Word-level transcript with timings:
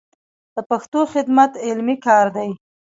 د 0.55 0.57
پښتو 0.69 0.99
خدمت 1.13 1.51
علمي 1.65 1.95
کار 2.05 2.25
دی. 2.35 2.49